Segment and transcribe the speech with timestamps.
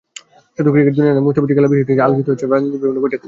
[0.55, 3.19] শুধু ক্রিকেট দুনিয়া নয়, মুস্তাফিজের খেলার বিষয়টি আলোচিত হচ্ছে রাজনৈতিক বিভিন্ন বৈঠকেও।